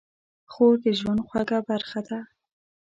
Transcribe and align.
خور 0.51 0.73
د 0.83 0.85
ژوند 0.99 1.19
خوږه 1.27 1.59
برخه 1.69 1.99
ده. 2.07 2.19